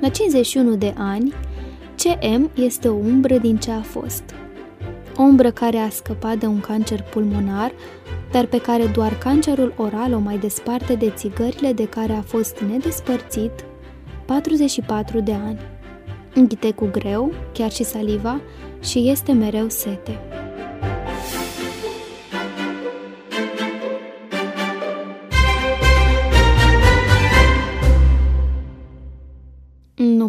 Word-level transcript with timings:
La 0.00 0.08
51 0.08 0.76
de 0.76 0.94
ani, 0.96 1.32
CM 1.96 2.50
este 2.54 2.88
o 2.88 2.94
umbră 2.94 3.38
din 3.38 3.56
ce 3.56 3.70
a 3.70 3.80
fost. 3.80 4.22
O 5.16 5.22
umbră 5.22 5.50
care 5.50 5.76
a 5.76 5.88
scăpat 5.88 6.38
de 6.38 6.46
un 6.46 6.60
cancer 6.60 7.02
pulmonar, 7.02 7.72
dar 8.30 8.46
pe 8.46 8.60
care 8.60 8.86
doar 8.86 9.18
cancerul 9.18 9.74
oral 9.76 10.12
o 10.12 10.18
mai 10.18 10.38
desparte 10.38 10.94
de 10.94 11.12
țigările 11.16 11.72
de 11.72 11.86
care 11.86 12.12
a 12.12 12.22
fost 12.22 12.58
nedespărțit 12.60 13.52
44 14.24 15.20
de 15.20 15.32
ani. 15.32 15.58
Înghite 16.34 16.70
cu 16.70 16.88
greu, 16.92 17.32
chiar 17.52 17.70
și 17.70 17.84
saliva, 17.84 18.40
și 18.82 19.08
este 19.08 19.32
mereu 19.32 19.68
sete. 19.68 20.18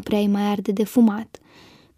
Nu 0.09 0.16
prea 0.16 0.30
mai 0.30 0.52
arde 0.52 0.72
de 0.72 0.84
fumat. 0.84 1.40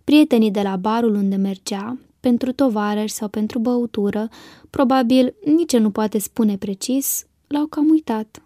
Prietenii 0.04 0.52
de 0.52 0.62
la 0.62 0.76
barul 0.76 1.14
unde 1.14 1.36
mergea, 1.36 1.98
pentru 2.20 2.52
tovarăși 2.52 3.14
sau 3.14 3.28
pentru 3.28 3.60
băutură, 3.60 4.30
probabil 4.70 5.36
nici 5.46 5.78
nu 5.78 5.92
poate 5.92 6.18
spune 6.18 6.58
precis, 6.58 7.26
l-au 7.48 7.66
cam 7.66 7.90
uitat. 7.90 8.44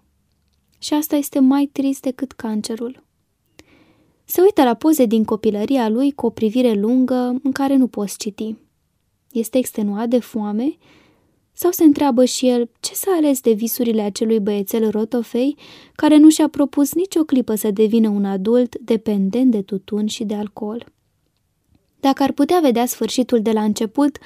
Și 0.80 0.94
asta 0.94 1.16
este 1.16 1.40
mai 1.40 1.70
trist 1.72 2.02
decât 2.02 2.32
cancerul. 2.32 3.04
Se 4.26 4.41
uită 4.41 4.64
la 4.64 4.74
poze 4.74 5.05
din 5.05 5.24
copilăria 5.24 5.90
lui 5.90 6.12
cu 6.12 6.26
o 6.26 6.30
privire 6.30 6.74
lungă 6.74 7.36
în 7.44 7.52
care 7.52 7.76
nu 7.76 7.88
poți 7.88 8.18
citi. 8.18 8.55
Este 9.32 9.58
extenuat 9.58 10.08
de 10.10 10.20
foame? 10.20 10.77
Sau 11.58 11.72
se 11.72 11.84
întreabă 11.84 12.26
și 12.26 12.48
el 12.48 12.70
ce 12.79 12.93
s-a 12.93 13.12
ales 13.16 13.41
de 13.41 13.52
visurile 13.52 14.02
acelui 14.02 14.40
băiețel 14.40 14.90
rotofei 14.90 15.57
care 15.96 16.18
nu 16.18 16.29
și-a 16.29 16.48
propus 16.48 16.93
nicio 16.93 17.24
clipă 17.24 17.55
să 17.55 17.71
devină 17.71 18.10
un 18.10 18.26
adult 18.26 18.77
dependent 18.79 19.52
de 19.52 19.62
tutun 19.62 20.07
și 20.07 20.24
de 20.24 20.35
alcool? 20.35 20.85
Dacă 21.99 22.24
ar 22.24 22.32
putea 22.32 22.60
vedea 22.62 22.85
sfârșitul 22.85 23.41
de 23.41 23.52
la 23.52 23.63
început, 23.63 24.18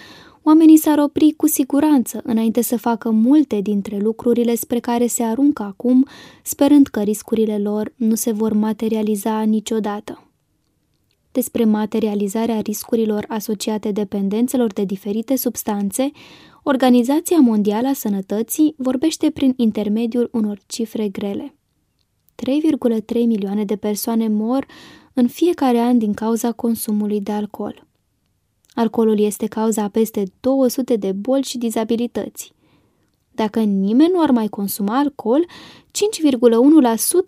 oamenii 0.43 0.77
s-ar 0.77 0.97
opri 0.97 1.33
cu 1.37 1.47
siguranță 1.47 2.21
înainte 2.23 2.61
să 2.61 2.77
facă 2.77 3.09
multe 3.09 3.59
dintre 3.61 3.97
lucrurile 3.97 4.55
spre 4.55 4.79
care 4.79 5.07
se 5.07 5.23
aruncă 5.23 5.63
acum, 5.63 6.05
sperând 6.43 6.87
că 6.87 7.01
riscurile 7.01 7.57
lor 7.57 7.93
nu 7.95 8.15
se 8.15 8.31
vor 8.31 8.53
materializa 8.53 9.41
niciodată. 9.41 10.23
Despre 11.31 11.63
materializarea 11.63 12.59
riscurilor 12.59 13.25
asociate 13.27 13.91
dependențelor 13.91 14.73
de 14.73 14.83
diferite 14.83 15.35
substanțe, 15.35 16.11
Organizația 16.71 17.39
Mondială 17.39 17.87
a 17.87 17.93
Sănătății 17.93 18.73
vorbește 18.77 19.29
prin 19.29 19.53
intermediul 19.55 20.29
unor 20.31 20.59
cifre 20.67 21.07
grele. 21.07 21.55
3,3 22.35 23.13
milioane 23.13 23.65
de 23.65 23.75
persoane 23.75 24.27
mor 24.27 24.65
în 25.13 25.27
fiecare 25.27 25.77
an 25.77 25.97
din 25.97 26.13
cauza 26.13 26.51
consumului 26.51 27.21
de 27.21 27.31
alcool. 27.31 27.87
Alcoolul 28.73 29.19
este 29.19 29.47
cauza 29.47 29.83
a 29.83 29.87
peste 29.87 30.23
200 30.39 30.95
de 30.95 31.11
boli 31.11 31.43
și 31.43 31.57
dizabilități. 31.57 32.53
Dacă 33.31 33.59
nimeni 33.59 34.11
nu 34.13 34.21
ar 34.21 34.31
mai 34.31 34.47
consuma 34.47 34.97
alcool, 34.97 35.45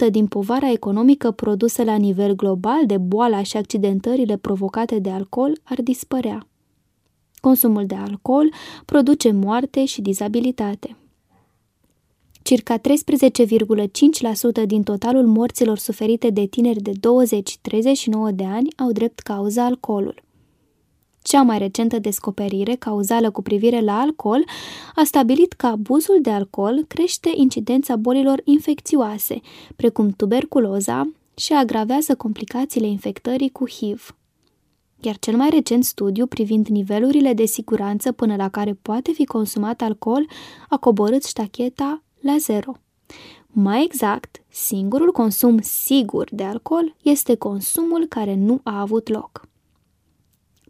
5,1% 0.08 0.10
din 0.12 0.28
povara 0.28 0.72
economică 0.72 1.32
produsă 1.32 1.84
la 1.84 1.96
nivel 1.96 2.36
global 2.36 2.86
de 2.86 2.98
boala 2.98 3.44
și 3.44 3.58
accidentările 3.58 4.38
provocate 4.38 5.00
de 5.00 5.10
alcool 5.10 5.60
ar 5.64 5.82
dispărea. 5.82 6.46
Consumul 7.42 7.86
de 7.86 7.96
alcool 7.96 8.54
produce 8.86 9.32
moarte 9.32 9.86
și 9.86 10.02
dizabilitate. 10.02 10.96
Circa 12.42 12.78
13,5% 12.78 12.84
din 14.66 14.84
totalul 14.84 15.26
morților 15.26 15.78
suferite 15.78 16.30
de 16.30 16.46
tineri 16.46 16.82
de 16.82 16.92
20-39 16.92 16.96
de 18.34 18.44
ani 18.46 18.68
au 18.78 18.92
drept 18.92 19.20
cauză 19.20 19.62
alcoolul. 19.62 20.24
Cea 21.22 21.42
mai 21.42 21.58
recentă 21.58 22.00
descoperire 22.00 22.76
cauzală 22.76 23.32
cu 23.32 23.42
privire 23.42 23.80
la 23.80 24.00
alcool 24.00 24.44
a 24.96 25.04
stabilit 25.04 25.54
că 25.54 25.66
abuzul 25.66 26.20
de 26.22 26.30
alcool 26.30 26.86
crește 26.88 27.32
incidența 27.36 27.96
bolilor 27.96 28.42
infecțioase, 28.44 29.42
precum 29.76 30.10
tuberculoza, 30.10 31.12
și 31.36 31.54
agravează 31.54 32.16
complicațiile 32.16 32.88
infectării 32.88 33.50
cu 33.50 33.70
HIV. 33.70 34.16
Iar 35.04 35.18
cel 35.20 35.36
mai 35.36 35.50
recent 35.50 35.84
studiu 35.84 36.26
privind 36.26 36.68
nivelurile 36.68 37.34
de 37.34 37.46
siguranță 37.46 38.12
până 38.12 38.36
la 38.36 38.50
care 38.50 38.74
poate 38.82 39.12
fi 39.12 39.26
consumat 39.26 39.82
alcool 39.82 40.28
a 40.70 40.78
coborât 40.78 41.24
ștacheta 41.24 42.04
la 42.20 42.38
zero. 42.38 42.72
Mai 43.48 43.84
exact, 43.84 44.44
singurul 44.50 45.12
consum 45.12 45.60
sigur 45.62 46.28
de 46.32 46.44
alcool 46.44 46.96
este 47.02 47.36
consumul 47.36 48.06
care 48.06 48.36
nu 48.36 48.60
a 48.64 48.80
avut 48.80 49.10
loc. 49.10 49.50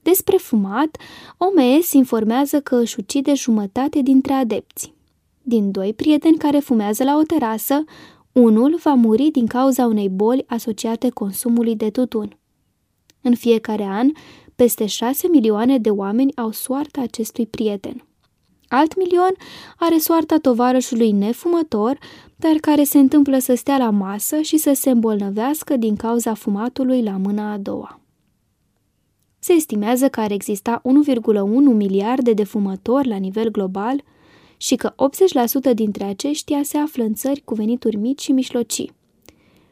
Despre 0.01 0.37
fumat, 0.37 0.97
OMS 1.37 1.91
informează 1.91 2.61
că 2.61 2.75
își 2.75 2.99
ucide 2.99 3.33
jumătate 3.33 4.01
dintre 4.01 4.33
adepți. 4.33 4.93
Din 5.41 5.71
doi 5.71 5.93
prieteni 5.93 6.37
care 6.37 6.59
fumează 6.59 7.03
la 7.03 7.15
o 7.15 7.21
terasă, 7.21 7.83
unul 8.31 8.79
va 8.83 8.93
muri 8.93 9.29
din 9.31 9.47
cauza 9.47 9.85
unei 9.85 10.09
boli 10.09 10.43
asociate 10.47 11.09
consumului 11.09 11.75
de 11.75 11.89
tutun. 11.89 12.35
În 13.21 13.35
fiecare 13.35 13.83
an, 13.83 14.11
peste 14.55 14.85
6 14.85 15.27
milioane 15.27 15.77
de 15.77 15.89
oameni 15.89 16.35
au 16.35 16.51
soarta 16.51 17.01
acestui 17.01 17.45
prieten. 17.45 18.05
Alt 18.67 18.97
milion 18.97 19.31
are 19.77 19.97
soarta 19.97 20.37
tovarășului 20.37 21.11
nefumător, 21.11 21.97
dar 22.35 22.55
care 22.61 22.83
se 22.83 22.97
întâmplă 22.97 23.39
să 23.39 23.55
stea 23.55 23.77
la 23.77 23.89
masă 23.89 24.41
și 24.41 24.57
să 24.57 24.73
se 24.73 24.89
îmbolnăvească 24.89 25.77
din 25.77 25.95
cauza 25.95 26.33
fumatului 26.33 27.03
la 27.03 27.17
mâna 27.17 27.51
a 27.51 27.57
doua. 27.57 27.99
Se 29.39 29.53
estimează 29.53 30.09
că 30.09 30.19
ar 30.19 30.31
exista 30.31 30.81
1,1 30.81 31.33
miliarde 31.73 32.33
de 32.33 32.43
fumători 32.43 33.07
la 33.07 33.15
nivel 33.15 33.51
global 33.51 34.03
și 34.57 34.75
că 34.75 34.93
80% 35.71 35.73
dintre 35.73 36.03
aceștia 36.03 36.63
se 36.63 36.77
află 36.77 37.03
în 37.03 37.13
țări 37.13 37.41
cu 37.45 37.53
venituri 37.53 37.95
mici 37.95 38.21
și 38.21 38.31
mijlocii. 38.31 38.91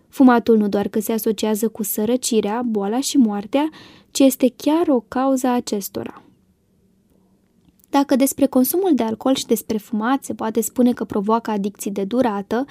Fumatul 0.09 0.57
nu 0.57 0.67
doar 0.67 0.87
că 0.87 0.99
se 0.99 1.11
asociază 1.11 1.67
cu 1.67 1.83
sărăcirea, 1.83 2.61
boala 2.65 2.99
și 2.99 3.17
moartea, 3.17 3.69
ci 4.11 4.19
este 4.19 4.53
chiar 4.55 4.87
o 4.87 4.99
cauza 4.99 5.53
acestora. 5.53 6.23
Dacă 7.89 8.15
despre 8.15 8.45
consumul 8.45 8.91
de 8.95 9.03
alcool 9.03 9.35
și 9.35 9.45
despre 9.45 9.77
fumat 9.77 10.23
se 10.23 10.33
poate 10.33 10.61
spune 10.61 10.93
că 10.93 11.03
provoacă 11.03 11.51
adicții 11.51 11.91
de 11.91 12.03
durată, 12.03 12.65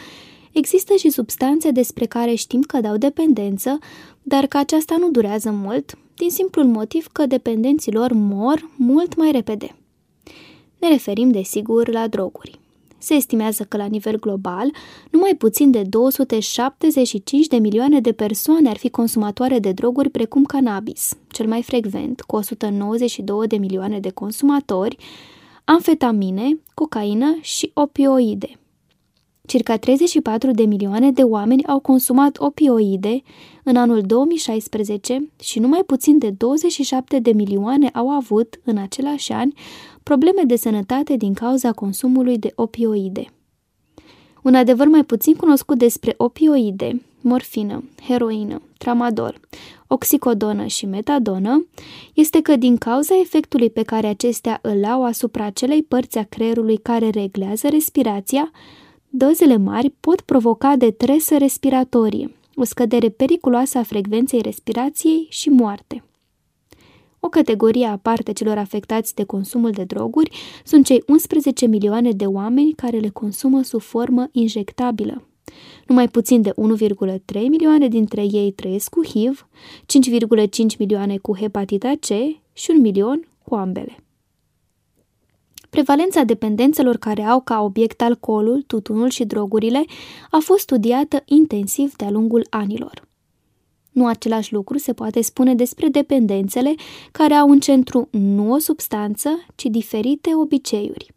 există 0.52 0.94
și 0.94 1.10
substanțe 1.10 1.70
despre 1.70 2.06
care 2.06 2.34
știm 2.34 2.60
că 2.60 2.80
dau 2.80 2.96
dependență, 2.96 3.78
dar 4.22 4.46
că 4.46 4.56
aceasta 4.56 4.96
nu 4.98 5.10
durează 5.10 5.50
mult, 5.50 5.98
din 6.14 6.30
simplul 6.30 6.64
motiv 6.64 7.06
că 7.12 7.26
dependenții 7.26 7.92
lor 7.92 8.12
mor 8.12 8.70
mult 8.76 9.16
mai 9.16 9.30
repede. 9.30 9.76
Ne 10.78 10.88
referim, 10.88 11.30
desigur, 11.30 11.88
la 11.88 12.08
droguri. 12.08 12.58
Se 12.98 13.14
estimează 13.14 13.64
că 13.64 13.76
la 13.76 13.86
nivel 13.86 14.18
global, 14.18 14.70
numai 15.10 15.34
puțin 15.38 15.70
de 15.70 15.82
275 15.82 17.46
de 17.46 17.56
milioane 17.56 18.00
de 18.00 18.12
persoane 18.12 18.68
ar 18.68 18.76
fi 18.76 18.90
consumatoare 18.90 19.58
de 19.58 19.72
droguri 19.72 20.10
precum 20.10 20.44
cannabis, 20.44 21.16
cel 21.28 21.46
mai 21.46 21.62
frecvent, 21.62 22.20
cu 22.20 22.36
192 22.36 23.46
de 23.46 23.56
milioane 23.56 24.00
de 24.00 24.10
consumatori, 24.10 24.96
amfetamine, 25.64 26.60
cocaină 26.74 27.38
și 27.40 27.70
opioide. 27.74 28.58
Circa 29.48 29.76
34 29.76 30.50
de 30.50 30.62
milioane 30.62 31.10
de 31.10 31.22
oameni 31.22 31.66
au 31.66 31.78
consumat 31.78 32.38
opioide 32.38 33.22
în 33.62 33.76
anul 33.76 34.00
2016 34.00 35.30
și 35.40 35.58
numai 35.58 35.82
puțin 35.86 36.18
de 36.18 36.30
27 36.30 37.18
de 37.18 37.32
milioane 37.32 37.88
au 37.88 38.08
avut, 38.08 38.60
în 38.64 38.76
același 38.76 39.32
an, 39.32 39.50
probleme 40.08 40.42
de 40.46 40.56
sănătate 40.56 41.16
din 41.16 41.34
cauza 41.34 41.72
consumului 41.72 42.38
de 42.38 42.52
opioide. 42.54 43.24
Un 44.42 44.54
adevăr 44.54 44.86
mai 44.86 45.04
puțin 45.04 45.34
cunoscut 45.34 45.78
despre 45.78 46.14
opioide, 46.16 47.02
morfină, 47.20 47.84
heroină, 48.06 48.62
tramadol, 48.78 49.40
oxicodonă 49.86 50.66
și 50.66 50.86
metadonă, 50.86 51.66
este 52.14 52.40
că 52.40 52.56
din 52.56 52.76
cauza 52.76 53.14
efectului 53.20 53.70
pe 53.70 53.82
care 53.82 54.06
acestea 54.06 54.58
îl 54.62 54.84
au 54.84 55.04
asupra 55.04 55.44
acelei 55.44 55.82
părți 55.82 56.18
a 56.18 56.24
creierului 56.24 56.76
care 56.76 57.10
reglează 57.10 57.68
respirația, 57.68 58.50
dozele 59.08 59.56
mari 59.56 59.90
pot 60.00 60.20
provoca 60.20 60.76
detresă 60.76 61.36
respiratorie, 61.36 62.36
o 62.54 62.64
scădere 62.64 63.08
periculoasă 63.08 63.78
a 63.78 63.82
frecvenței 63.82 64.40
respirației 64.40 65.26
și 65.30 65.48
moarte. 65.48 66.02
O 67.20 67.28
categorie 67.28 67.86
aparte 67.86 68.32
celor 68.32 68.58
afectați 68.58 69.14
de 69.14 69.24
consumul 69.24 69.70
de 69.70 69.84
droguri 69.84 70.30
sunt 70.64 70.84
cei 70.84 71.02
11 71.06 71.66
milioane 71.66 72.10
de 72.10 72.26
oameni 72.26 72.72
care 72.72 72.98
le 72.98 73.08
consumă 73.08 73.62
sub 73.62 73.80
formă 73.80 74.28
injectabilă. 74.32 75.28
Numai 75.86 76.08
puțin 76.08 76.42
de 76.42 76.50
1,3 76.50 77.40
milioane 77.48 77.88
dintre 77.88 78.22
ei 78.22 78.52
trăiesc 78.52 78.90
cu 78.90 79.04
HIV, 79.04 79.48
5,5 79.80 80.78
milioane 80.78 81.16
cu 81.16 81.36
hepatita 81.36 81.92
C 82.00 82.06
și 82.52 82.70
un 82.70 82.80
milion 82.80 83.28
cu 83.44 83.54
ambele. 83.54 83.96
Prevalența 85.70 86.22
dependențelor 86.22 86.96
care 86.96 87.22
au 87.22 87.40
ca 87.40 87.60
obiect 87.62 88.02
alcoolul, 88.02 88.62
tutunul 88.62 89.08
și 89.08 89.24
drogurile 89.24 89.84
a 90.30 90.38
fost 90.40 90.60
studiată 90.60 91.22
intensiv 91.24 91.96
de-a 91.96 92.10
lungul 92.10 92.46
anilor. 92.50 93.07
Nu 93.90 94.06
același 94.06 94.52
lucru 94.52 94.78
se 94.78 94.92
poate 94.92 95.20
spune 95.20 95.54
despre 95.54 95.88
dependențele 95.88 96.74
care 97.12 97.34
au 97.34 97.50
în 97.50 97.60
centru 97.60 98.08
nu 98.10 98.52
o 98.52 98.58
substanță, 98.58 99.28
ci 99.54 99.64
diferite 99.64 100.34
obiceiuri. 100.34 101.12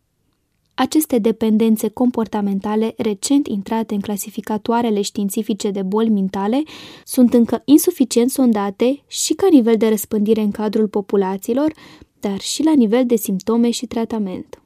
Aceste 0.74 1.18
dependențe 1.18 1.88
comportamentale 1.88 2.94
recent 2.98 3.48
intrate 3.48 3.94
în 3.94 4.00
clasificatoarele 4.00 5.02
științifice 5.02 5.70
de 5.70 5.82
boli 5.82 6.10
mentale 6.10 6.64
sunt 7.06 7.34
încă 7.34 7.62
insuficient 7.66 8.30
sondate 8.30 9.04
și 9.08 9.34
ca 9.34 9.48
nivel 9.52 9.78
de 9.78 9.88
răspândire 9.88 10.42
în 10.42 10.52
cadrul 10.52 10.88
populațiilor, 10.88 11.74
dar 12.20 12.40
și 12.40 12.64
la 12.64 12.74
nivel 12.74 13.06
de 13.06 13.16
simptome 13.16 13.70
și 13.70 13.86
tratament. 13.86 14.62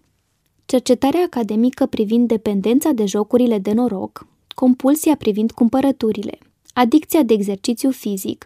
Cercetarea 0.66 1.22
academică 1.22 1.86
privind 1.86 2.28
dependența 2.28 2.92
de 2.92 3.06
jocurile 3.06 3.58
de 3.58 3.72
noroc, 3.72 4.28
compulsia 4.48 5.16
privind 5.16 5.52
cumpărăturile, 5.52 6.38
adicția 6.78 7.24
de 7.24 7.34
exercițiu 7.34 7.92
fizic, 7.92 8.46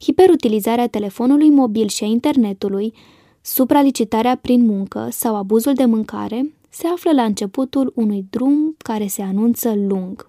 hiperutilizarea 0.00 0.86
telefonului 0.86 1.50
mobil 1.50 1.88
și 1.88 2.04
a 2.04 2.06
internetului, 2.06 2.92
supralicitarea 3.40 4.36
prin 4.36 4.66
muncă 4.66 5.08
sau 5.10 5.36
abuzul 5.36 5.74
de 5.74 5.84
mâncare 5.84 6.52
se 6.68 6.86
află 6.86 7.12
la 7.12 7.24
începutul 7.24 7.92
unui 7.94 8.26
drum 8.30 8.74
care 8.78 9.06
se 9.06 9.22
anunță 9.22 9.74
lung. 9.74 10.26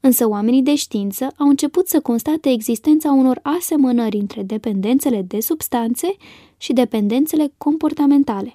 Însă 0.00 0.28
oamenii 0.28 0.62
de 0.62 0.74
știință 0.74 1.26
au 1.36 1.48
început 1.48 1.88
să 1.88 2.00
constate 2.00 2.50
existența 2.50 3.10
unor 3.10 3.40
asemănări 3.42 4.16
între 4.16 4.42
dependențele 4.42 5.22
de 5.22 5.40
substanțe 5.40 6.16
și 6.56 6.72
dependențele 6.72 7.52
comportamentale. 7.58 8.54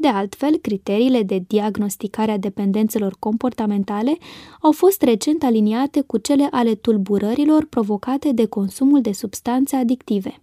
De 0.00 0.08
altfel, 0.08 0.56
criteriile 0.56 1.22
de 1.22 1.42
diagnosticare 1.46 2.30
a 2.30 2.38
dependențelor 2.38 3.16
comportamentale 3.18 4.16
au 4.60 4.72
fost 4.72 5.02
recent 5.02 5.42
aliniate 5.42 6.00
cu 6.00 6.18
cele 6.18 6.48
ale 6.50 6.74
tulburărilor 6.74 7.64
provocate 7.64 8.32
de 8.32 8.46
consumul 8.46 9.00
de 9.00 9.12
substanțe 9.12 9.76
adictive. 9.76 10.42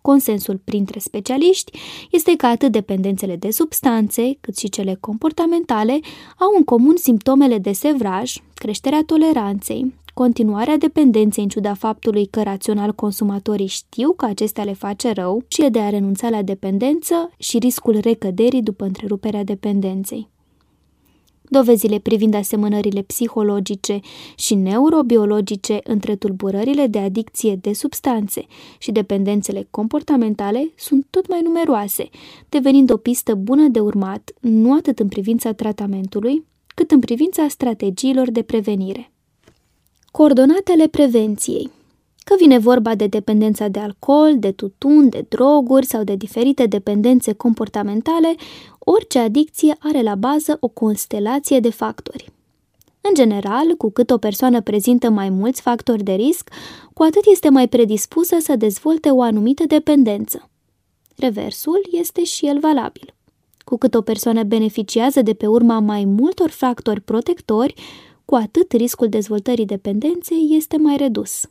Consensul 0.00 0.60
printre 0.64 0.98
specialiști 0.98 1.78
este 2.10 2.36
că 2.36 2.46
atât 2.46 2.72
dependențele 2.72 3.36
de 3.36 3.50
substanțe, 3.50 4.36
cât 4.40 4.56
și 4.56 4.68
cele 4.68 4.96
comportamentale 5.00 6.00
au 6.38 6.54
în 6.56 6.64
comun 6.64 6.96
simptomele 6.96 7.58
de 7.58 7.72
sevraj, 7.72 8.34
creșterea 8.54 9.02
toleranței, 9.06 9.94
continuarea 10.14 10.76
dependenței 10.76 11.42
în 11.42 11.48
ciuda 11.48 11.74
faptului 11.74 12.26
că 12.26 12.42
rațional 12.42 12.92
consumatorii 12.92 13.66
știu 13.66 14.12
că 14.12 14.24
acestea 14.24 14.64
le 14.64 14.72
face 14.72 15.12
rău 15.12 15.44
și 15.48 15.68
de 15.70 15.78
a 15.78 15.88
renunța 15.88 16.28
la 16.28 16.42
dependență 16.42 17.30
și 17.38 17.58
riscul 17.58 17.98
recăderii 18.00 18.62
după 18.62 18.84
întreruperea 18.84 19.44
dependenței. 19.44 20.32
Dovezile 21.48 21.98
privind 21.98 22.34
asemănările 22.34 23.02
psihologice 23.02 24.00
și 24.36 24.54
neurobiologice 24.54 25.78
între 25.84 26.16
tulburările 26.16 26.86
de 26.86 26.98
adicție 26.98 27.56
de 27.56 27.72
substanțe 27.72 28.46
și 28.78 28.92
dependențele 28.92 29.66
comportamentale 29.70 30.72
sunt 30.76 31.06
tot 31.10 31.28
mai 31.28 31.40
numeroase, 31.42 32.08
devenind 32.48 32.92
o 32.92 32.96
pistă 32.96 33.34
bună 33.34 33.68
de 33.68 33.80
urmat 33.80 34.30
nu 34.40 34.76
atât 34.76 34.98
în 34.98 35.08
privința 35.08 35.52
tratamentului, 35.52 36.44
cât 36.74 36.90
în 36.90 37.00
privința 37.00 37.48
strategiilor 37.48 38.30
de 38.30 38.42
prevenire. 38.42 39.13
Coordonatele 40.16 40.88
prevenției 40.88 41.70
Că 42.24 42.34
vine 42.38 42.58
vorba 42.58 42.94
de 42.94 43.06
dependența 43.06 43.68
de 43.68 43.78
alcool, 43.78 44.38
de 44.38 44.52
tutun, 44.52 45.08
de 45.08 45.24
droguri 45.28 45.86
sau 45.86 46.04
de 46.04 46.14
diferite 46.14 46.66
dependențe 46.66 47.32
comportamentale, 47.32 48.34
orice 48.78 49.18
adicție 49.18 49.76
are 49.78 50.02
la 50.02 50.14
bază 50.14 50.56
o 50.60 50.68
constelație 50.68 51.60
de 51.60 51.70
factori. 51.70 52.32
În 53.00 53.14
general, 53.14 53.74
cu 53.78 53.90
cât 53.90 54.10
o 54.10 54.18
persoană 54.18 54.60
prezintă 54.60 55.10
mai 55.10 55.28
mulți 55.28 55.60
factori 55.60 56.02
de 56.02 56.12
risc, 56.12 56.50
cu 56.92 57.02
atât 57.02 57.22
este 57.30 57.48
mai 57.48 57.68
predispusă 57.68 58.36
să 58.40 58.56
dezvolte 58.56 59.10
o 59.10 59.22
anumită 59.22 59.64
dependență. 59.66 60.50
Reversul 61.16 61.88
este 61.90 62.24
și 62.24 62.46
el 62.46 62.58
valabil. 62.58 63.14
Cu 63.64 63.76
cât 63.76 63.94
o 63.94 64.00
persoană 64.00 64.42
beneficiază 64.42 65.22
de 65.22 65.32
pe 65.34 65.46
urma 65.46 65.78
mai 65.78 66.04
multor 66.04 66.50
factori 66.50 67.00
protectori, 67.00 67.74
cu 68.24 68.34
atât 68.34 68.72
riscul 68.72 69.08
dezvoltării 69.08 69.66
dependenței 69.66 70.48
este 70.50 70.76
mai 70.76 70.96
redus. 70.96 71.48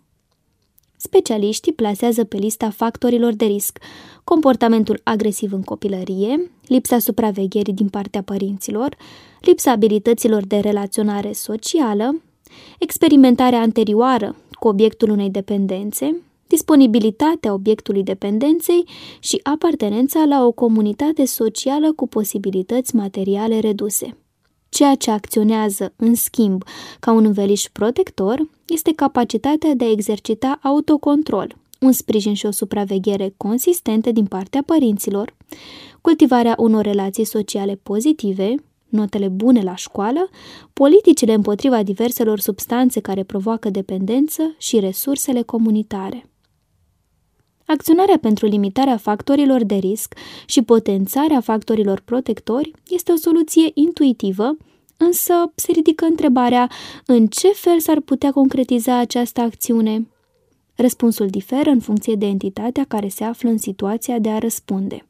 Specialiștii 0.97 1.73
plasează 1.73 2.23
pe 2.23 2.37
lista 2.37 2.69
factorilor 2.69 3.33
de 3.33 3.45
risc 3.45 3.79
comportamentul 4.23 5.01
agresiv 5.03 5.53
în 5.53 5.61
copilărie, 5.61 6.51
lipsa 6.65 6.99
supravegherii 6.99 7.73
din 7.73 7.89
partea 7.89 8.21
părinților, 8.21 8.95
lipsa 9.39 9.71
abilităților 9.71 10.45
de 10.45 10.57
relaționare 10.57 11.31
socială, 11.31 12.21
experimentarea 12.79 13.59
anterioară 13.59 14.35
cu 14.51 14.67
obiectul 14.67 15.09
unei 15.09 15.29
dependențe, 15.29 16.21
disponibilitatea 16.47 17.53
obiectului 17.53 18.03
dependenței 18.03 18.87
și 19.19 19.39
apartenența 19.43 20.23
la 20.25 20.45
o 20.45 20.51
comunitate 20.51 21.25
socială 21.25 21.93
cu 21.93 22.07
posibilități 22.07 22.95
materiale 22.95 23.59
reduse. 23.59 24.17
Ceea 24.73 24.95
ce 24.95 25.11
acționează, 25.11 25.93
în 25.95 26.15
schimb, 26.15 26.63
ca 26.99 27.11
un 27.11 27.25
înveliș 27.25 27.63
protector 27.71 28.49
este 28.65 28.93
capacitatea 28.93 29.73
de 29.73 29.83
a 29.83 29.89
exercita 29.89 30.59
autocontrol, 30.61 31.55
un 31.79 31.91
sprijin 31.91 32.33
și 32.33 32.45
o 32.45 32.51
supraveghere 32.51 33.33
consistente 33.37 34.11
din 34.11 34.25
partea 34.25 34.63
părinților, 34.65 35.35
cultivarea 36.01 36.55
unor 36.57 36.83
relații 36.83 37.23
sociale 37.23 37.79
pozitive, 37.83 38.55
notele 38.89 39.27
bune 39.27 39.61
la 39.61 39.75
școală, 39.75 40.29
politicile 40.73 41.33
împotriva 41.33 41.83
diverselor 41.83 42.39
substanțe 42.39 42.99
care 42.99 43.23
provoacă 43.23 43.69
dependență 43.69 44.55
și 44.57 44.79
resursele 44.79 45.41
comunitare. 45.41 46.27
Acționarea 47.65 48.17
pentru 48.17 48.45
limitarea 48.45 48.97
factorilor 48.97 49.63
de 49.63 49.75
risc 49.75 50.13
și 50.45 50.61
potențarea 50.61 51.41
factorilor 51.41 52.01
protectori 52.05 52.71
este 52.89 53.11
o 53.11 53.15
soluție 53.15 53.71
intuitivă, 53.73 54.57
însă 54.97 55.33
se 55.55 55.71
ridică 55.71 56.05
întrebarea 56.05 56.69
în 57.05 57.27
ce 57.27 57.47
fel 57.47 57.79
s-ar 57.79 57.99
putea 57.99 58.31
concretiza 58.31 58.97
această 58.97 59.41
acțiune. 59.41 60.07
Răspunsul 60.75 61.27
diferă 61.27 61.69
în 61.69 61.79
funcție 61.79 62.15
de 62.15 62.25
entitatea 62.25 62.85
care 62.87 63.07
se 63.07 63.23
află 63.23 63.49
în 63.49 63.57
situația 63.57 64.19
de 64.19 64.29
a 64.29 64.37
răspunde. 64.37 65.07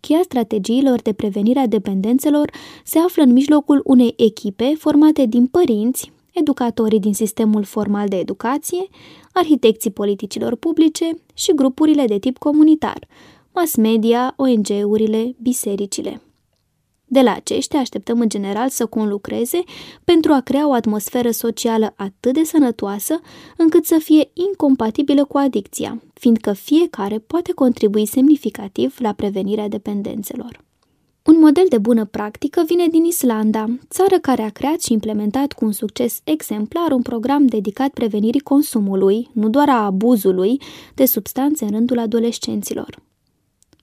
Cheia 0.00 0.20
strategiilor 0.22 1.00
de 1.00 1.12
prevenire 1.12 1.58
a 1.58 1.66
dependențelor 1.66 2.50
se 2.84 2.98
află 2.98 3.22
în 3.22 3.32
mijlocul 3.32 3.80
unei 3.84 4.14
echipe 4.16 4.74
formate 4.78 5.26
din 5.26 5.46
părinți, 5.46 6.12
educatorii 6.32 7.00
din 7.00 7.14
sistemul 7.14 7.64
formal 7.64 8.08
de 8.08 8.16
educație, 8.16 8.88
arhitecții 9.32 9.90
politicilor 9.90 10.56
publice 10.56 11.10
și 11.34 11.54
grupurile 11.54 12.04
de 12.06 12.18
tip 12.18 12.38
comunitar, 12.38 13.06
mass 13.54 13.76
media, 13.76 14.34
ONG-urile, 14.36 15.34
bisericile. 15.42 16.20
De 17.12 17.20
la 17.20 17.34
aceștia 17.34 17.78
așteptăm 17.78 18.20
în 18.20 18.28
general 18.28 18.68
să 18.68 18.86
conlucreze 18.86 19.62
pentru 20.04 20.32
a 20.32 20.40
crea 20.40 20.68
o 20.68 20.72
atmosferă 20.72 21.30
socială 21.30 21.92
atât 21.96 22.32
de 22.34 22.44
sănătoasă 22.44 23.20
încât 23.56 23.84
să 23.84 23.98
fie 23.98 24.30
incompatibilă 24.32 25.24
cu 25.24 25.38
adicția, 25.38 26.02
fiindcă 26.14 26.52
fiecare 26.52 27.18
poate 27.18 27.52
contribui 27.52 28.06
semnificativ 28.06 28.96
la 28.98 29.12
prevenirea 29.12 29.68
dependențelor. 29.68 30.68
Un 31.24 31.38
model 31.38 31.64
de 31.68 31.78
bună 31.78 32.04
practică 32.04 32.62
vine 32.66 32.86
din 32.86 33.04
Islanda, 33.04 33.66
țară 33.90 34.18
care 34.18 34.42
a 34.42 34.48
creat 34.48 34.80
și 34.80 34.92
implementat 34.92 35.52
cu 35.52 35.64
un 35.64 35.72
succes 35.72 36.20
exemplar 36.24 36.92
un 36.92 37.02
program 37.02 37.46
dedicat 37.46 37.88
prevenirii 37.88 38.40
consumului, 38.40 39.28
nu 39.32 39.48
doar 39.48 39.68
a 39.68 39.84
abuzului, 39.84 40.60
de 40.94 41.04
substanțe 41.04 41.64
în 41.64 41.70
rândul 41.70 41.98
adolescenților. 41.98 43.02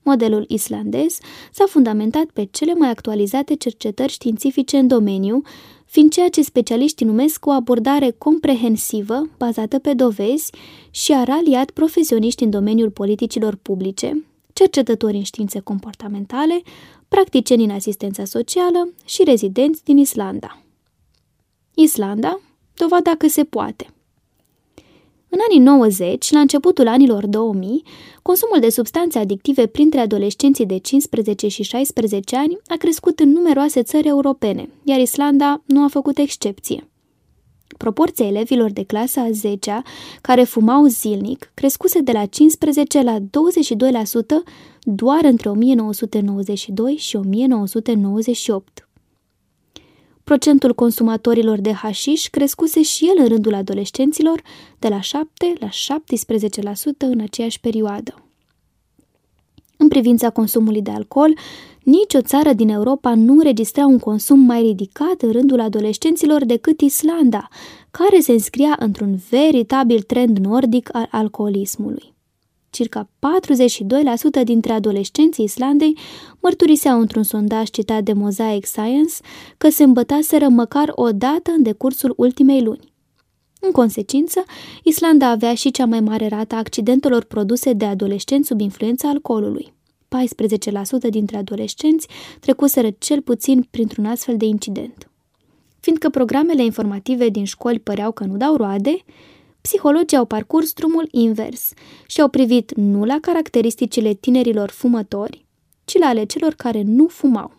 Modelul 0.03 0.45
islandez 0.47 1.17
s-a 1.51 1.65
fundamentat 1.67 2.25
pe 2.25 2.47
cele 2.51 2.73
mai 2.73 2.89
actualizate 2.89 3.55
cercetări 3.55 4.11
științifice 4.11 4.77
în 4.77 4.87
domeniu, 4.87 5.41
fiind 5.85 6.11
ceea 6.11 6.29
ce 6.29 6.41
specialiștii 6.41 7.05
numesc 7.05 7.45
o 7.45 7.51
abordare 7.51 8.15
comprehensivă, 8.17 9.29
bazată 9.37 9.79
pe 9.79 9.93
dovezi, 9.93 10.51
și 10.91 11.13
a 11.13 11.23
raliat 11.23 11.69
profesioniști 11.69 12.43
în 12.43 12.49
domeniul 12.49 12.91
politicilor 12.91 13.55
publice, 13.55 14.25
cercetători 14.53 15.17
în 15.17 15.23
științe 15.23 15.59
comportamentale, 15.59 16.61
practicieni 17.07 17.63
în 17.63 17.69
asistența 17.69 18.25
socială 18.25 18.93
și 19.05 19.23
rezidenți 19.23 19.83
din 19.83 19.97
Islanda. 19.97 20.61
Islanda, 21.73 22.39
dovada 22.73 23.15
că 23.17 23.27
se 23.27 23.43
poate. 23.43 23.87
În 25.29 25.39
anii 25.49 25.59
90, 25.59 26.31
la 26.31 26.39
începutul 26.39 26.87
anilor 26.87 27.25
2000, 27.25 27.83
consumul 28.21 28.59
de 28.59 28.69
substanțe 28.69 29.19
adictive 29.19 29.65
printre 29.67 29.99
adolescenții 29.99 30.65
de 30.65 30.77
15 30.77 31.47
și 31.47 31.63
16 31.63 32.35
ani 32.35 32.57
a 32.67 32.75
crescut 32.75 33.19
în 33.19 33.29
numeroase 33.29 33.81
țări 33.81 34.07
europene, 34.07 34.69
iar 34.83 34.99
Islanda 34.99 35.61
nu 35.65 35.83
a 35.83 35.87
făcut 35.87 36.17
excepție. 36.17 36.87
Proporția 37.77 38.25
elevilor 38.25 38.71
de 38.71 38.83
clasa 38.83 39.21
a 39.21 39.31
10 39.31 39.81
care 40.21 40.43
fumau 40.43 40.85
zilnic 40.85 41.51
crescuse 41.53 41.99
de 41.99 42.11
la 42.11 42.25
15 42.25 43.01
la 43.01 43.19
22% 43.19 43.23
doar 44.81 45.23
între 45.23 45.49
1992 45.49 46.95
și 46.95 47.15
1998. 47.15 48.87
Procentul 50.23 50.73
consumatorilor 50.73 51.59
de 51.59 51.71
hașiș 51.71 52.27
crescuse 52.27 52.81
și 52.81 53.05
el 53.05 53.15
în 53.17 53.27
rândul 53.27 53.53
adolescenților 53.53 54.41
de 54.79 54.87
la 54.87 55.01
7 55.01 55.53
la 55.59 55.69
17% 55.69 55.71
în 56.97 57.19
aceeași 57.19 57.59
perioadă. 57.59 58.26
În 59.77 59.87
privința 59.87 60.29
consumului 60.29 60.81
de 60.81 60.91
alcool, 60.91 61.33
nicio 61.83 62.21
țară 62.21 62.53
din 62.53 62.69
Europa 62.69 63.15
nu 63.15 63.33
înregistra 63.33 63.85
un 63.85 63.99
consum 63.99 64.39
mai 64.39 64.61
ridicat 64.61 65.21
în 65.21 65.31
rândul 65.31 65.59
adolescenților 65.59 66.45
decât 66.45 66.81
Islanda, 66.81 67.47
care 67.91 68.19
se 68.19 68.31
înscria 68.31 68.75
într-un 68.79 69.19
veritabil 69.29 70.01
trend 70.01 70.37
nordic 70.37 70.89
al 70.91 71.07
alcoolismului. 71.11 72.15
Circa 72.69 73.09
42% 74.41 74.43
dintre 74.43 74.71
adolescenții 74.71 75.43
Islandei 75.43 75.97
mărturiseau 76.39 76.99
într-un 76.99 77.23
sondaj 77.23 77.69
citat 77.69 78.03
de 78.03 78.13
Mosaic 78.13 78.65
Science 78.65 79.13
că 79.57 79.69
se 79.69 79.83
îmbătaseră 79.83 80.47
măcar 80.47 80.91
o 80.95 81.11
dată 81.11 81.51
în 81.55 81.63
decursul 81.63 82.13
ultimei 82.17 82.61
luni. 82.61 82.93
În 83.59 83.71
consecință, 83.71 84.43
Islanda 84.83 85.29
avea 85.29 85.55
și 85.55 85.71
cea 85.71 85.85
mai 85.85 85.99
mare 85.99 86.27
rată 86.27 86.55
a 86.55 86.57
accidentelor 86.57 87.23
produse 87.23 87.73
de 87.73 87.85
adolescenți 87.85 88.47
sub 88.47 88.59
influența 88.59 89.09
alcoolului. 89.09 89.73
14% 91.07 91.09
dintre 91.09 91.37
adolescenți 91.37 92.07
trecuseră 92.39 92.89
cel 92.97 93.21
puțin 93.21 93.67
printr-un 93.71 94.05
astfel 94.05 94.37
de 94.37 94.45
incident. 94.45 95.09
Fiindcă 95.79 96.09
programele 96.09 96.63
informative 96.63 97.29
din 97.29 97.45
școli 97.45 97.79
păreau 97.79 98.11
că 98.11 98.23
nu 98.23 98.37
dau 98.37 98.55
roade, 98.55 98.95
psihologii 99.61 100.17
au 100.17 100.25
parcurs 100.25 100.73
drumul 100.73 101.07
invers 101.11 101.73
și 102.07 102.21
au 102.21 102.27
privit 102.27 102.75
nu 102.75 103.03
la 103.03 103.17
caracteristicile 103.21 104.13
tinerilor 104.13 104.69
fumători, 104.69 105.45
ci 105.85 105.97
la 105.97 106.05
ale 106.05 106.23
celor 106.23 106.53
care 106.53 106.81
nu 106.85 107.07
fumau. 107.07 107.53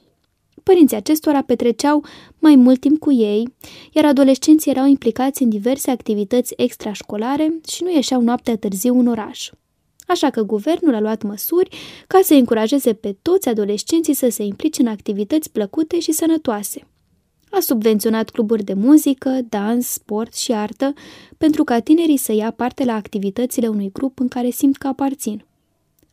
Părinții 0.68 0.96
acestora 0.96 1.42
petreceau 1.42 2.04
mai 2.38 2.56
mult 2.56 2.80
timp 2.80 2.98
cu 2.98 3.12
ei, 3.12 3.54
iar 3.92 4.04
adolescenții 4.04 4.70
erau 4.70 4.86
implicați 4.86 5.42
în 5.42 5.48
diverse 5.48 5.90
activități 5.90 6.54
extrașcolare 6.56 7.60
și 7.68 7.82
nu 7.82 7.90
ieșeau 7.90 8.20
noaptea 8.20 8.56
târziu 8.56 8.98
în 8.98 9.06
oraș. 9.06 9.50
Așa 10.06 10.30
că 10.30 10.42
guvernul 10.42 10.94
a 10.94 11.00
luat 11.00 11.22
măsuri 11.22 11.76
ca 12.06 12.20
să 12.22 12.34
încurajeze 12.34 12.92
pe 12.92 13.16
toți 13.22 13.48
adolescenții 13.48 14.14
să 14.14 14.28
se 14.28 14.42
implice 14.42 14.82
în 14.82 14.88
activități 14.88 15.50
plăcute 15.50 16.00
și 16.00 16.12
sănătoase. 16.12 16.86
A 17.50 17.60
subvenționat 17.60 18.30
cluburi 18.30 18.62
de 18.62 18.74
muzică, 18.74 19.40
dans, 19.48 19.86
sport 19.86 20.34
și 20.34 20.52
artă 20.52 20.92
pentru 21.38 21.64
ca 21.64 21.80
tinerii 21.80 22.16
să 22.16 22.32
ia 22.32 22.50
parte 22.50 22.84
la 22.84 22.94
activitățile 22.94 23.68
unui 23.68 23.90
grup 23.92 24.20
în 24.20 24.28
care 24.28 24.50
simt 24.50 24.76
că 24.76 24.86
aparțin. 24.86 25.44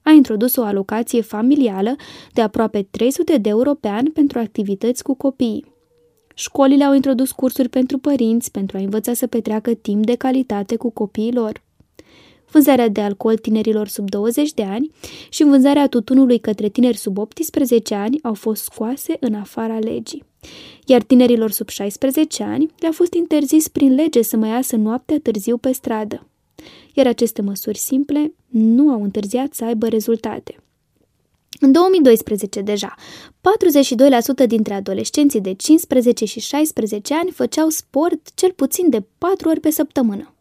A 0.05 0.11
introdus 0.11 0.55
o 0.55 0.63
alocație 0.63 1.21
familială 1.21 1.95
de 2.33 2.41
aproape 2.41 2.87
300 2.91 3.37
de 3.37 3.49
euro 3.49 3.73
pe 3.73 3.87
an 3.87 4.11
pentru 4.11 4.39
activități 4.39 5.03
cu 5.03 5.15
copiii. 5.15 5.65
Școlile 6.35 6.83
au 6.83 6.93
introdus 6.93 7.31
cursuri 7.31 7.69
pentru 7.69 7.97
părinți 7.97 8.51
pentru 8.51 8.77
a 8.77 8.79
învăța 8.79 9.13
să 9.13 9.27
petreacă 9.27 9.73
timp 9.73 10.05
de 10.05 10.15
calitate 10.15 10.75
cu 10.75 10.89
copiii 10.89 11.33
lor 11.33 11.63
vânzarea 12.55 12.87
de 12.87 13.01
alcool 13.01 13.37
tinerilor 13.37 13.87
sub 13.87 14.09
20 14.09 14.53
de 14.53 14.63
ani 14.63 14.91
și 15.29 15.43
vânzarea 15.43 15.87
tutunului 15.87 16.39
către 16.39 16.69
tineri 16.69 16.97
sub 16.97 17.17
18 17.17 17.95
ani 17.95 18.19
au 18.23 18.33
fost 18.33 18.63
scoase 18.63 19.17
în 19.19 19.33
afara 19.33 19.79
legii. 19.79 20.23
Iar 20.85 21.01
tinerilor 21.01 21.51
sub 21.51 21.69
16 21.69 22.43
ani 22.43 22.71
le-a 22.79 22.91
fost 22.91 23.13
interzis 23.13 23.67
prin 23.67 23.93
lege 23.93 24.21
să 24.21 24.37
mai 24.37 24.49
iasă 24.49 24.75
noaptea 24.75 25.19
târziu 25.23 25.57
pe 25.57 25.71
stradă. 25.71 26.27
Iar 26.95 27.07
aceste 27.07 27.41
măsuri 27.41 27.77
simple 27.77 28.33
nu 28.47 28.89
au 28.89 29.03
întârziat 29.03 29.53
să 29.53 29.65
aibă 29.65 29.87
rezultate. 29.87 30.55
În 31.59 31.71
2012 31.71 32.61
deja, 32.61 32.95
42% 34.45 34.47
dintre 34.47 34.73
adolescenții 34.73 35.41
de 35.41 35.53
15 35.53 36.25
și 36.25 36.39
16 36.39 37.13
ani 37.13 37.31
făceau 37.31 37.69
sport 37.69 38.33
cel 38.33 38.51
puțin 38.51 38.89
de 38.89 39.03
4 39.17 39.49
ori 39.49 39.59
pe 39.59 39.69
săptămână. 39.69 40.33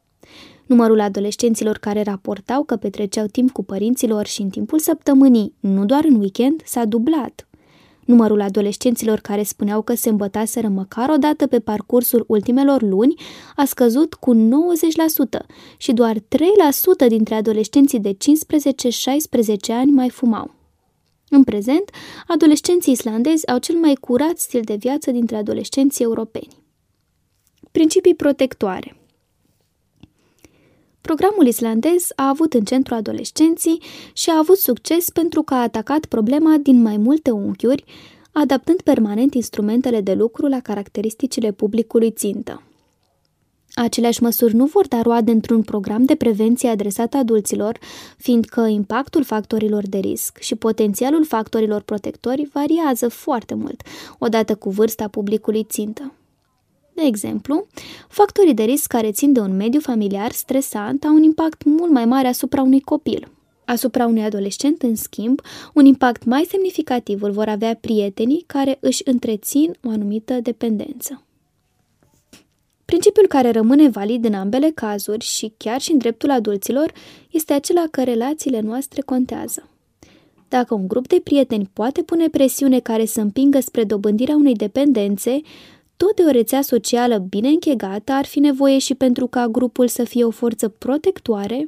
Numărul 0.67 1.01
adolescenților 1.01 1.79
care 1.79 2.03
raportau 2.03 2.63
că 2.63 2.77
petreceau 2.77 3.27
timp 3.27 3.51
cu 3.51 3.63
părinților 3.63 4.27
și 4.27 4.43
în 4.43 4.49
timpul 4.49 4.79
săptămânii, 4.79 5.55
nu 5.61 5.85
doar 5.85 6.05
în 6.05 6.15
weekend, 6.15 6.63
s-a 6.65 6.85
dublat. 6.85 7.49
Numărul 8.05 8.41
adolescenților 8.41 9.19
care 9.19 9.43
spuneau 9.43 9.83
că 9.83 9.95
se 9.95 10.09
îmbătaseră 10.09 10.69
măcar 10.69 11.09
o 11.09 11.17
dată 11.17 11.47
pe 11.47 11.61
parcursul 11.61 12.25
ultimelor 12.27 12.83
luni 12.83 13.15
a 13.57 13.65
scăzut 13.65 14.15
cu 14.15 14.35
90% 14.35 14.39
și 15.77 15.93
doar 15.93 16.19
3% 16.19 16.21
dintre 17.09 17.35
adolescenții 17.35 18.01
de 18.01 18.13
15-16 18.13 18.17
ani 19.69 19.91
mai 19.91 20.11
fumau. 20.11 20.55
În 21.29 21.45
prezent, 21.45 21.91
adolescenții 22.27 22.93
islandezi 22.93 23.49
au 23.49 23.59
cel 23.59 23.77
mai 23.77 23.95
curat 23.95 24.39
stil 24.39 24.61
de 24.65 24.75
viață 24.75 25.11
dintre 25.11 25.37
adolescenții 25.37 26.05
europeni. 26.05 26.63
Principii 27.71 28.15
protectoare– 28.15 28.97
Programul 31.09 31.47
islandez 31.47 32.09
a 32.17 32.29
avut 32.29 32.55
în 32.55 32.65
centru 32.65 32.95
adolescenții 32.95 33.83
și 34.13 34.31
a 34.31 34.39
avut 34.39 34.57
succes 34.57 35.11
pentru 35.11 35.43
că 35.43 35.55
a 35.55 35.63
atacat 35.63 36.05
problema 36.05 36.57
din 36.63 36.83
mai 36.83 36.97
multe 36.97 37.31
unghiuri, 37.31 37.85
adaptând 38.33 38.81
permanent 38.81 39.35
instrumentele 39.35 40.01
de 40.01 40.15
lucru 40.15 40.47
la 40.47 40.61
caracteristicile 40.61 41.53
publicului 41.53 42.11
țintă. 42.11 42.63
Aceleași 43.75 44.23
măsuri 44.23 44.55
nu 44.55 44.65
vor 44.65 44.89
da 44.89 45.03
roade 45.03 45.31
într-un 45.31 45.63
program 45.63 46.05
de 46.05 46.15
prevenție 46.15 46.69
adresat 46.69 47.15
adulților, 47.15 47.79
fiindcă 48.17 48.61
impactul 48.61 49.25
factorilor 49.25 49.87
de 49.87 49.99
risc 49.99 50.39
și 50.39 50.55
potențialul 50.55 51.25
factorilor 51.25 51.83
protectori 51.83 52.49
variază 52.53 53.09
foarte 53.09 53.55
mult, 53.55 53.83
odată 54.19 54.55
cu 54.55 54.71
vârsta 54.71 55.09
publicului 55.09 55.65
țintă. 55.65 56.13
De 56.95 57.03
exemplu, 57.03 57.67
factorii 58.09 58.55
de 58.55 58.63
risc 58.63 58.87
care 58.87 59.11
țin 59.11 59.33
de 59.33 59.41
un 59.41 59.57
mediu 59.57 59.81
familiar 59.81 60.33
stresant 60.33 61.05
au 61.05 61.15
un 61.15 61.23
impact 61.23 61.65
mult 61.65 61.91
mai 61.91 62.05
mare 62.05 62.29
asupra 62.29 62.63
unui 62.63 62.81
copil. 62.81 63.29
Asupra 63.65 64.07
unui 64.07 64.23
adolescent, 64.23 64.83
în 64.83 64.97
schimb, 64.97 65.41
un 65.75 65.85
impact 65.85 66.25
mai 66.25 66.47
semnificativ 66.49 67.23
îl 67.23 67.31
vor 67.31 67.49
avea 67.49 67.75
prietenii 67.81 68.45
care 68.47 68.79
își 68.81 69.03
întrețin 69.05 69.77
o 69.85 69.89
anumită 69.89 70.41
dependență. 70.41 71.23
Principiul 72.85 73.27
care 73.27 73.51
rămâne 73.51 73.89
valid 73.89 74.25
în 74.25 74.35
ambele 74.35 74.71
cazuri 74.71 75.25
și 75.25 75.53
chiar 75.57 75.81
și 75.81 75.93
în 75.93 75.99
dreptul 75.99 76.31
adulților 76.31 76.93
este 77.31 77.53
acela 77.53 77.85
că 77.91 78.03
relațiile 78.03 78.61
noastre 78.61 79.01
contează. 79.01 79.69
Dacă 80.49 80.75
un 80.75 80.89
grup 80.89 81.09
de 81.09 81.21
prieteni 81.25 81.71
poate 81.73 82.03
pune 82.03 82.29
presiune 82.29 82.81
care 82.81 83.05
să 83.05 83.21
împingă 83.21 83.61
spre 83.61 83.85
dobândirea 83.85 84.35
unei 84.35 84.55
dependențe, 84.55 85.41
tot 85.97 86.17
de 86.17 86.23
o 86.23 86.31
rețea 86.31 86.63
socială 86.63 87.19
bine 87.19 87.49
închegată 87.49 88.13
ar 88.13 88.25
fi 88.25 88.39
nevoie 88.39 88.79
și 88.79 88.95
pentru 88.95 89.27
ca 89.27 89.49
grupul 89.49 89.89
să 89.89 90.05
fie 90.05 90.25
o 90.25 90.31
forță 90.31 90.69
protectoare 90.69 91.65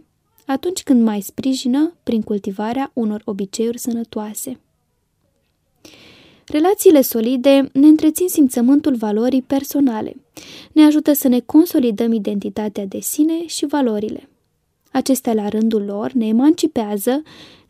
atunci 0.47 0.83
când 0.83 1.03
mai 1.03 1.21
sprijină 1.21 1.93
prin 2.03 2.23
cultivarea 2.23 2.91
unor 2.95 3.23
obiceiuri 3.25 3.79
sănătoase. 3.79 4.61
Relațiile 6.47 7.01
solide 7.01 7.69
ne 7.73 7.87
întrețin 7.87 8.29
simțământul 8.29 8.95
valorii 8.95 9.43
personale, 9.43 10.17
ne 10.73 10.83
ajută 10.83 11.13
să 11.13 11.29
ne 11.29 11.41
consolidăm 11.41 12.13
identitatea 12.13 12.87
de 12.87 13.01
sine 13.01 13.47
și 13.47 13.67
valorile. 13.67 14.29
Acestea, 14.97 15.33
la 15.33 15.49
rândul 15.49 15.85
lor, 15.85 16.13
ne 16.13 16.27
emancipează, 16.27 17.11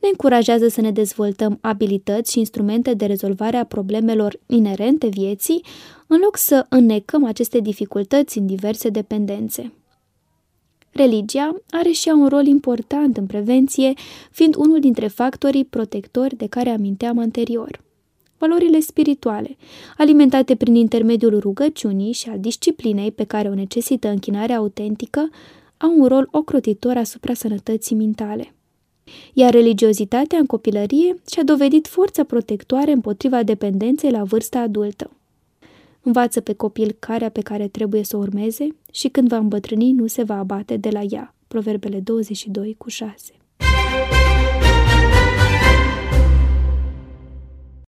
ne 0.00 0.08
încurajează 0.10 0.68
să 0.68 0.80
ne 0.80 0.90
dezvoltăm 0.90 1.58
abilități 1.60 2.32
și 2.32 2.38
instrumente 2.38 2.94
de 2.94 3.06
rezolvare 3.06 3.56
a 3.56 3.64
problemelor 3.64 4.40
inerente 4.46 5.06
vieții, 5.06 5.64
în 6.06 6.18
loc 6.22 6.36
să 6.36 6.66
înnecăm 6.68 7.24
aceste 7.24 7.60
dificultăți 7.60 8.38
în 8.38 8.46
diverse 8.46 8.88
dependențe. 8.88 9.72
Religia 10.90 11.56
are 11.70 11.90
și 11.90 12.08
ea 12.08 12.14
un 12.14 12.28
rol 12.28 12.46
important 12.46 13.16
în 13.16 13.26
prevenție, 13.26 13.92
fiind 14.30 14.54
unul 14.56 14.80
dintre 14.80 15.06
factorii 15.06 15.64
protectori 15.64 16.36
de 16.36 16.46
care 16.46 16.70
aminteam 16.70 17.18
anterior. 17.18 17.84
Valorile 18.38 18.80
spirituale, 18.80 19.56
alimentate 19.96 20.54
prin 20.54 20.74
intermediul 20.74 21.38
rugăciunii 21.38 22.12
și 22.12 22.28
al 22.28 22.40
disciplinei 22.40 23.12
pe 23.12 23.24
care 23.24 23.48
o 23.48 23.54
necesită 23.54 24.08
închinarea 24.08 24.56
autentică, 24.56 25.28
au 25.76 25.94
un 25.96 26.06
rol 26.06 26.28
ocrotitor 26.30 26.96
asupra 26.96 27.34
sănătății 27.34 27.96
mentale. 27.96 28.54
Iar 29.32 29.52
religiozitatea 29.52 30.38
în 30.38 30.46
copilărie 30.46 31.14
și-a 31.30 31.42
dovedit 31.42 31.86
forța 31.86 32.24
protectoare 32.24 32.92
împotriva 32.92 33.42
dependenței 33.42 34.10
la 34.10 34.24
vârsta 34.24 34.58
adultă. 34.58 35.10
Învață 36.02 36.40
pe 36.40 36.52
copil 36.52 36.96
carea 36.98 37.28
pe 37.28 37.40
care 37.40 37.68
trebuie 37.68 38.02
să 38.04 38.16
o 38.16 38.18
urmeze 38.18 38.68
și 38.92 39.08
când 39.08 39.28
va 39.28 39.36
îmbătrâni 39.36 39.92
nu 39.92 40.06
se 40.06 40.22
va 40.22 40.38
abate 40.38 40.76
de 40.76 40.88
la 40.90 41.00
ea. 41.00 41.34
Proverbele 41.48 42.00
22 42.00 42.74
cu 42.78 42.88
6 42.88 43.32